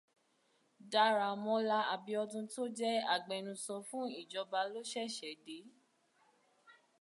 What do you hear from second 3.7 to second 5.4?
fún ìjọba ló ṣẹ̀ṣẹ̀